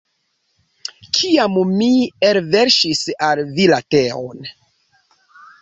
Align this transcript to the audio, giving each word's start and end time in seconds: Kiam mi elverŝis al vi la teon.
Kiam 1.17 1.59
mi 1.73 1.91
elverŝis 2.29 3.05
al 3.29 3.45
vi 3.53 3.71
la 3.73 3.81
teon. 3.97 4.53